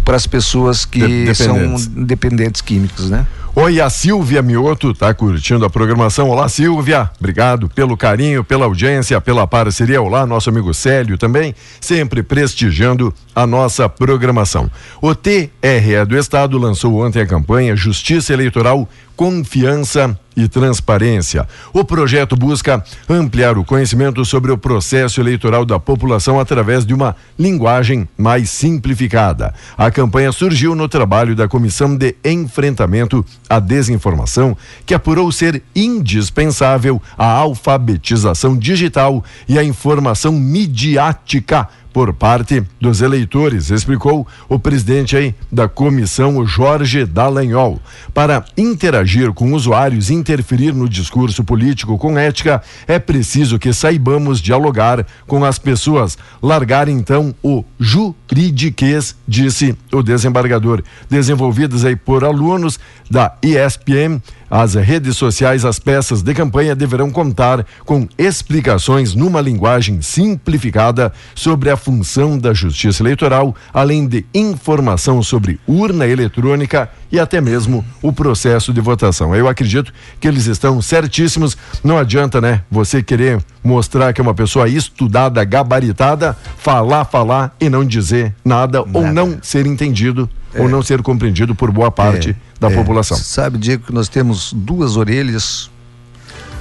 [0.04, 2.62] para as pessoas que são dependentes.
[2.62, 3.26] químicos, né?
[3.58, 6.30] Oi, a Silvia Mioto tá curtindo a programação.
[6.30, 7.10] Olá, Silvia.
[7.18, 10.02] Obrigado pelo carinho, pela audiência, pela parceria.
[10.02, 14.70] Olá, nosso amigo Célio também, sempre prestigiando a nossa programação.
[15.02, 21.48] O TRE do Estado lançou ontem a campanha Justiça Eleitoral Confiança e Transparência.
[21.74, 27.16] O projeto busca ampliar o conhecimento sobre o processo eleitoral da população através de uma
[27.38, 29.54] linguagem mais simplificada.
[29.78, 37.02] A campanha surgiu no trabalho da Comissão de Enfrentamento à Desinformação, que apurou ser indispensável
[37.18, 45.34] a alfabetização digital e a informação midiática por parte dos eleitores, explicou o presidente aí
[45.50, 47.80] da comissão, Jorge Dallagnol.
[48.14, 54.42] Para interagir com usuários e interferir no discurso político com ética, é preciso que saibamos
[54.42, 56.18] dialogar com as pessoas.
[56.44, 60.84] Largar então o juridiquês, disse o desembargador.
[61.10, 62.78] Desenvolvidas aí por alunos
[63.10, 70.02] da ESPM, as redes sociais, as peças de campanha deverão contar com explicações numa linguagem
[70.02, 77.40] simplificada sobre a função da Justiça Eleitoral, além de informação sobre urna eletrônica e até
[77.42, 79.36] mesmo o processo de votação.
[79.36, 81.58] Eu acredito que eles estão certíssimos.
[81.84, 82.62] Não adianta, né?
[82.70, 88.82] Você querer mostrar que é uma pessoa estudada, gabaritada, falar, falar e não dizer nada,
[88.82, 89.14] ou Nada.
[89.14, 92.76] não ser entendido ou não ser compreendido por boa parte É, da é.
[92.76, 93.18] população.
[93.18, 95.70] Sabe, Diego, que nós temos duas orelhas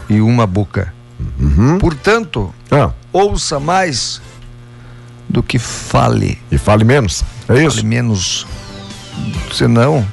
[0.09, 0.93] e uma boca.
[1.39, 1.79] Uhum.
[1.79, 4.21] Portanto, Ah, ouça mais
[5.29, 6.39] do que fale.
[6.51, 7.23] e fale menos.
[7.49, 7.77] É isso?
[7.77, 8.47] Fale menos.
[9.53, 10.05] Senão,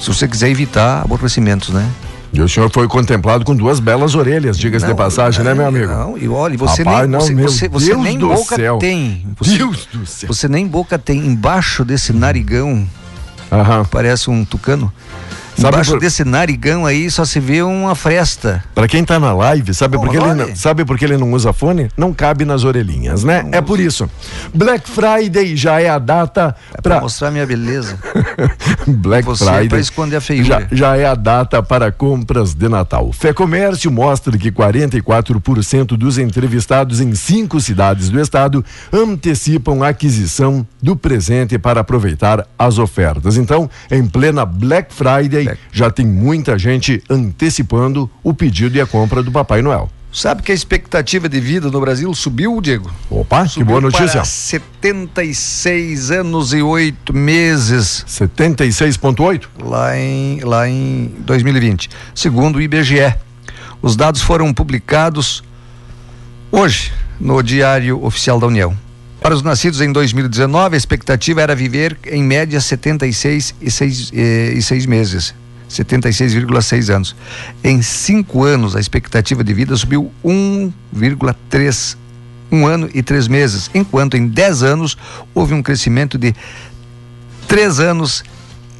[0.00, 1.88] se você quiser evitar aborrecimentos, né?
[2.32, 5.66] E o senhor foi contemplado com duas belas orelhas, diga-se de Não, passagem, né, meu
[5.66, 5.88] amigo?
[5.88, 8.78] Não, e olha, você Rapaz, nem, não, você, você, você nem boca céu.
[8.78, 9.26] tem.
[9.36, 10.28] Você, Deus do céu.
[10.28, 12.88] você nem boca tem embaixo desse narigão,
[13.50, 13.84] Aham.
[13.84, 14.92] parece um tucano.
[15.60, 18.64] Sabe Embaixo por- desse narigão aí só se vê uma fresta.
[18.74, 21.32] Pra quem tá na live, sabe por que ele não, sabe por que ele não
[21.32, 21.88] usa fone?
[21.96, 23.46] Não cabe nas orelhinhas, né?
[23.52, 24.08] É por isso.
[24.54, 27.98] Black Friday já é a data É pra para mostrar minha beleza.
[28.88, 29.68] Black Você é Friday.
[29.68, 30.44] pra esconder a feiura.
[30.48, 33.12] Já, já é a data para compras de Natal.
[33.12, 40.66] Fé Comércio mostra que 44% dos entrevistados em cinco cidades do estado antecipam a aquisição
[40.82, 43.36] do presente para aproveitar as ofertas.
[43.36, 45.60] Então, em plena Black Friday, Black.
[45.72, 49.90] já tem muita gente antecipando o pedido e a compra do Papai Noel.
[50.12, 52.90] Sabe que a expectativa de vida no Brasil subiu, Diego?
[53.08, 54.20] Opa, que Subiu boa notícia.
[54.20, 59.46] Para 76 anos e 8 meses 76,8?
[59.62, 63.14] lá em, lá em 2020, segundo o IBGE.
[63.80, 65.44] Os dados foram publicados
[66.50, 68.76] hoje no Diário Oficial da União.
[69.20, 74.54] Para os nascidos em 2019, a expectativa era viver em média 76 e 6, eh,
[74.56, 75.34] e seis meses.
[75.70, 77.16] 76,6 anos.
[77.62, 81.96] Em cinco anos, a expectativa de vida subiu 1,3
[82.52, 84.98] um ano e três meses, enquanto em 10 anos
[85.32, 86.34] houve um crescimento de
[87.46, 88.24] três anos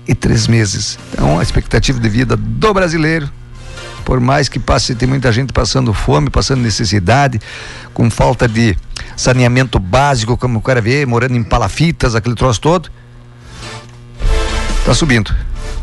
[0.08, 0.98] e três meses.
[1.12, 3.30] Então, a expectativa de vida do brasileiro,
[4.04, 7.40] por mais que passe, tem muita gente passando fome, passando necessidade,
[7.94, 8.76] com falta de
[9.16, 12.90] saneamento básico, como o cara vê, morando em palafitas, aquele troço todo,
[14.84, 15.32] tá subindo.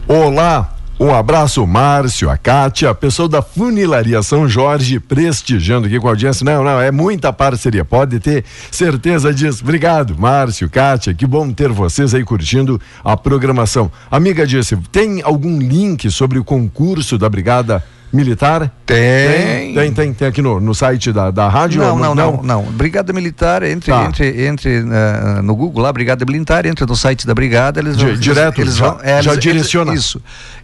[0.07, 6.11] Olá, um abraço, Márcio, a Kátia, pessoal da Funilaria São Jorge, prestigiando aqui com a
[6.11, 6.43] audiência.
[6.43, 9.63] Não, não, é muita parceria, pode ter certeza disso.
[9.63, 13.91] Obrigado, Márcio, Kátia, que bom ter vocês aí curtindo a programação.
[14.09, 18.71] Amiga disse, tem algum link sobre o concurso da Brigada Militar?
[18.85, 19.73] Tem.
[19.73, 21.81] Tem, tem, tem aqui no, no site da, da rádio?
[21.81, 22.63] Não, não, não, não.
[22.63, 24.05] Brigada Militar, entre, Tá.
[24.05, 28.13] entre, entre eh, no Google lá, Brigada Militar, entra no site da Brigada, eles vão.
[28.13, 29.93] Di- direto, eles vão, é, já direciona.
[29.93, 30.21] isso.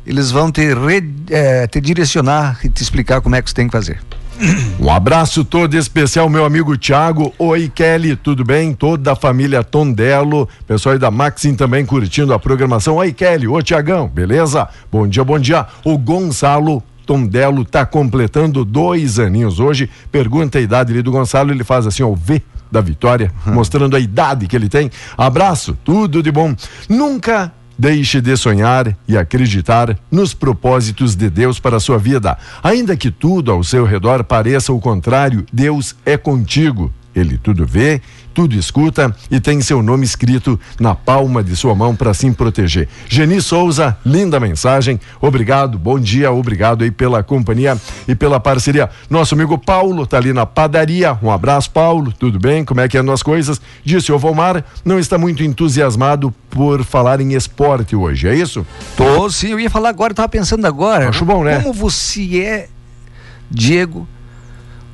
[0.08, 0.62] Eles vão te,
[1.30, 4.00] eh, te direcionar e te explicar como é que você tem que fazer.
[4.80, 7.32] Um abraço todo especial, meu amigo Thiago.
[7.38, 8.74] Oi, Kelly, tudo bem?
[8.74, 12.96] Toda a família Tondelo, pessoal aí da Maxim também curtindo a programação.
[12.96, 14.68] Oi, Kelly, ô Tiagão, beleza?
[14.92, 15.68] Bom dia, bom dia.
[15.86, 19.90] O Gonçalo Tondelo tá completando dois aninhos hoje.
[20.12, 23.96] Pergunta a idade ali do Gonçalo, ele faz assim, ó, o V da vitória, mostrando
[23.96, 24.90] a idade que ele tem.
[25.18, 26.56] Abraço, tudo de bom.
[26.90, 32.38] Nunca Deixe de sonhar e acreditar nos propósitos de Deus para a sua vida.
[32.62, 36.94] Ainda que tudo ao seu redor pareça o contrário, Deus é contigo.
[37.16, 38.02] Ele tudo vê,
[38.34, 42.88] tudo escuta e tem seu nome escrito na palma de sua mão para assim proteger.
[43.08, 45.00] Geni Souza, linda mensagem.
[45.22, 48.90] Obrigado, bom dia, obrigado aí pela companhia e pela parceria.
[49.10, 51.18] Nosso amigo Paulo tá ali na padaria.
[51.22, 52.12] Um abraço, Paulo.
[52.12, 52.66] Tudo bem?
[52.66, 53.62] Como é que andam as coisas?
[53.84, 58.66] Disse o Volmar, não está muito entusiasmado por falar em esporte hoje, é isso?
[58.96, 61.10] Tô, sim, eu ia falar agora, eu tava pensando agora.
[61.10, 61.60] Acho bom, né?
[61.60, 62.68] Como você é,
[63.50, 64.08] Diego,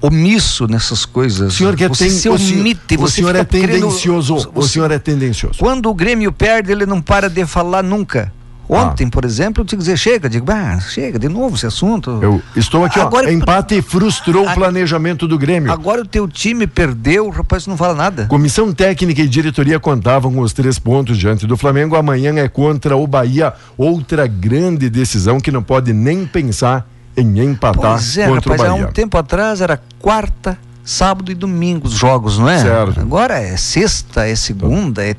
[0.02, 1.54] omisso nessas coisas.
[1.54, 4.36] O senhor que é você ten- se o senhor- omite, o senhor é querendo- tendencioso.
[4.36, 5.60] O você- senhor é tendencioso.
[5.60, 8.32] Quando o Grêmio perde, ele não para de falar nunca.
[8.72, 9.10] Ontem, Ah.
[9.10, 12.20] por exemplo, eu tinha que dizer, chega, digo, ah, chega, de novo esse assunto.
[12.22, 13.32] Eu estou aqui, Agora- ó.
[13.32, 15.72] Empate frustrou o A- planejamento do Grêmio.
[15.72, 18.28] Agora o teu time perdeu, o rapaz não fala nada.
[18.28, 21.96] Comissão técnica e diretoria contavam com os três pontos diante do Flamengo.
[21.96, 23.54] Amanhã é contra o Bahia.
[23.76, 28.65] Outra grande decisão que não pode nem pensar em empatar Pois é, contra rapaz, o
[28.65, 28.88] há Bahia.
[28.88, 32.60] um tempo atrás era quarta, sábado e domingo os jogos, não é?
[32.60, 33.00] Certo.
[33.00, 35.15] Agora é sexta, é segunda, é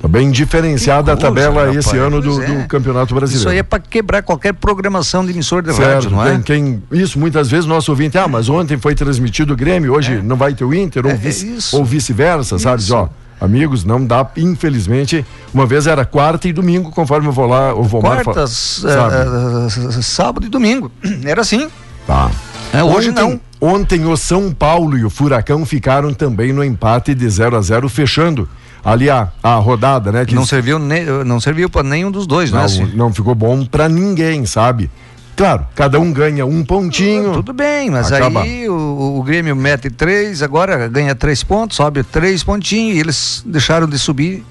[0.00, 1.76] Tá bem diferenciada a coisa, tabela rapaz.
[1.86, 2.46] esse ano do, é.
[2.46, 3.40] do Campeonato Brasileiro.
[3.40, 6.38] Isso aí é para quebrar qualquer programação de emissor de Certo, rádio, não é?
[6.44, 10.36] quem, isso muitas vezes nosso ouvinte, ah, mas ontem foi transmitido o Grêmio, hoje não
[10.36, 11.76] vai ter o Inter, ou, É, vice, isso.
[11.76, 12.82] ou vice-versa, sabe?
[12.92, 13.08] Ó,
[13.40, 17.82] amigos, não dá, infelizmente, uma vez era quarta e domingo, conforme eu vou lá, eu
[17.82, 20.90] vou Quartas, eh, eh, sábado e domingo.
[21.24, 21.68] Era assim.
[22.06, 22.30] Tá.
[22.72, 23.40] É, hoje ontem, não.
[23.60, 27.88] Ontem o São Paulo e o Furacão ficaram também no empate de 0 a 0
[27.88, 28.48] fechando
[28.84, 30.24] ali a, a rodada, né?
[30.24, 32.92] Que Não serviu, ne, não serviu para nenhum dos dois, não, né?
[32.94, 34.88] não ficou bom pra ninguém, sabe?
[35.36, 37.34] Claro, cada um ganha um pontinho.
[37.34, 38.40] Tudo bem, mas Acaba.
[38.42, 43.42] aí o, o Grêmio mete três, agora ganha três pontos, sobe três pontinhos e eles
[43.44, 44.42] deixaram de subir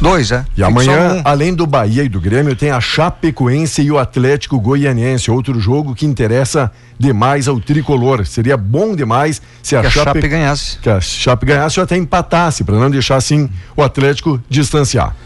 [0.00, 0.44] dois, né?
[0.50, 1.22] E Fica amanhã, um.
[1.24, 5.94] além do Bahia e do Grêmio, tem a Chapecoense e o Atlético Goianiense, outro jogo
[5.94, 8.24] que interessa demais ao tricolor.
[8.24, 10.04] Seria bom demais se a, que a Chape...
[10.04, 10.78] Chape ganhasse.
[10.78, 15.16] que a Chape ganhasse ou até empatasse, para não deixar assim o Atlético distanciar.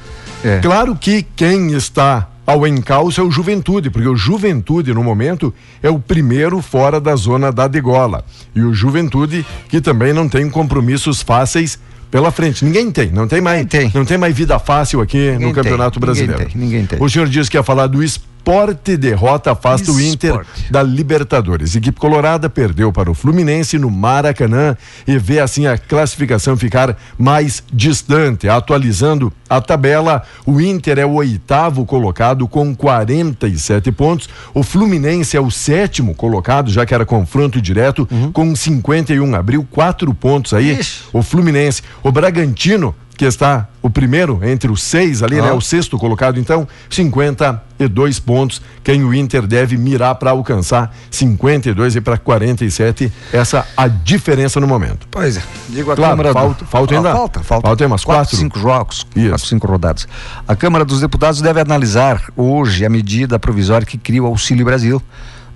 [0.43, 0.59] É.
[0.61, 5.91] Claro que quem está ao encalço é o Juventude, porque o Juventude, no momento, é
[5.91, 8.25] o primeiro fora da zona da degola.
[8.55, 11.79] E o Juventude, que também não tem compromissos fáceis
[12.11, 12.65] pela frente.
[12.65, 13.67] Ninguém tem, não tem mais.
[13.67, 13.91] Tem.
[13.93, 16.53] Não tem mais vida fácil aqui Ninguém no Campeonato tem, ninguém Brasileiro.
[16.53, 17.03] tem, ninguém tem.
[17.03, 20.41] O senhor disse que ia falar do, es- Esporte derrota afasta o Inter
[20.71, 21.75] da Libertadores.
[21.75, 27.61] Equipe Colorada perdeu para o Fluminense no Maracanã e vê assim a classificação ficar mais
[27.73, 28.49] distante.
[28.49, 34.29] Atualizando a tabela, o Inter é o oitavo colocado com 47 pontos.
[34.55, 38.31] O Fluminense é o sétimo colocado, já que era confronto direto, uhum.
[38.31, 39.35] com 51.
[39.35, 40.79] Abriu quatro pontos aí.
[40.79, 41.01] Ixi.
[41.13, 41.83] O Fluminense.
[42.01, 45.45] O Bragantino que está o primeiro entre os seis ali, ah.
[45.45, 45.53] né?
[45.53, 48.61] O sexto colocado, então, 52 pontos.
[48.85, 53.13] Quem o Inter deve mirar para alcançar 52 e para 47.
[53.33, 55.07] Essa a diferença no momento.
[55.11, 55.43] Pois é.
[55.69, 56.33] Digo a claro, Câmara.
[56.33, 56.69] Falta, do...
[56.69, 57.11] falta ainda.
[57.11, 57.67] Ah, falta, falta.
[57.67, 58.37] Falta umas quatro, quatro.
[58.37, 59.07] cinco jogos.
[59.15, 59.29] Isso.
[59.29, 60.07] Quatro, cinco rodadas.
[60.47, 65.03] A Câmara dos Deputados deve analisar hoje a medida provisória que cria o Auxílio Brasil.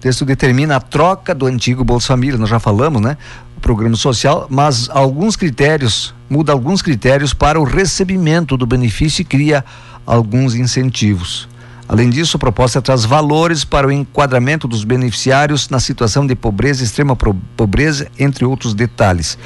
[0.00, 3.18] O texto determina a troca do antigo Bolsa Família, nós já falamos, né?
[3.60, 9.62] programa social, mas alguns critérios, muda alguns critérios para o recebimento do benefício e cria
[10.06, 11.46] alguns incentivos.
[11.86, 16.82] Além disso, a proposta traz valores para o enquadramento dos beneficiários na situação de pobreza,
[16.82, 17.14] extrema
[17.54, 19.36] pobreza, entre outros detalhes.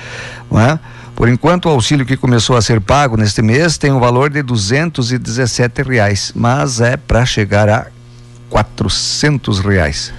[0.52, 0.78] É?
[1.16, 4.38] Por enquanto, o auxílio que começou a ser pago neste mês tem um valor de
[4.38, 7.88] R$ reais, mas é para chegar a
[8.52, 10.12] R$ reais.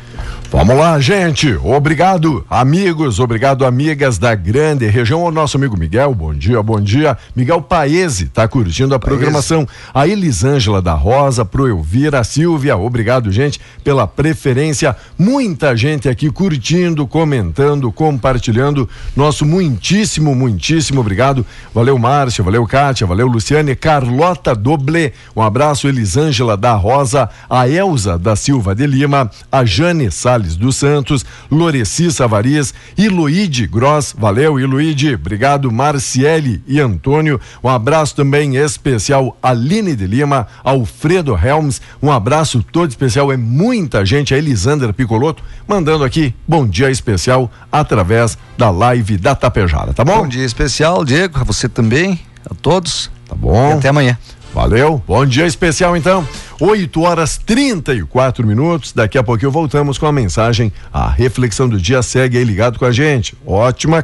[0.51, 1.53] Vamos lá, gente.
[1.63, 5.23] Obrigado, amigos, obrigado, amigas da grande região.
[5.23, 7.17] O nosso amigo Miguel, bom dia, bom dia.
[7.35, 9.15] Miguel Paese está curtindo a Paese.
[9.17, 9.67] programação.
[9.93, 14.95] A Elisângela da Rosa, pro Elvira Silvia, obrigado, gente, pela preferência.
[15.17, 18.87] Muita gente aqui curtindo, comentando, compartilhando.
[19.15, 21.45] Nosso muitíssimo, muitíssimo obrigado.
[21.73, 25.11] Valeu, Márcia, valeu, Kátia, valeu, Luciane, Carlota Doble.
[25.35, 30.55] Um abraço, Elisângela da Rosa, a Elza da Silva de Lima, a Jane Sá Salles
[30.55, 38.55] dos Santos, Loreci Savarias, Iluide Gross, valeu Iluide, obrigado Marciele e Antônio, um abraço também
[38.55, 44.93] especial Aline de Lima, Alfredo Helms, um abraço todo especial, é muita gente, a Elisandra
[44.93, 50.19] Picoloto, mandando aqui bom dia especial através da live da Tapejara, tá bom?
[50.19, 52.19] Bom dia especial, Diego, a você também,
[52.49, 53.09] a todos.
[53.27, 53.71] Tá bom.
[53.71, 54.17] E até amanhã.
[54.55, 56.25] Valeu, bom dia especial então.
[56.61, 58.93] 8 horas 34 minutos.
[58.93, 60.71] Daqui a pouquinho voltamos com a mensagem.
[60.93, 63.35] A reflexão do dia segue aí ligado com a gente.
[63.45, 64.01] Ótima